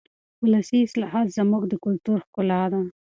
ولسي 0.43 0.77
اصطلاحات 0.85 1.27
زموږ 1.37 1.63
د 1.67 1.73
کلتور 1.85 2.17
ښکلا 2.25 2.61
ده. 2.73 2.81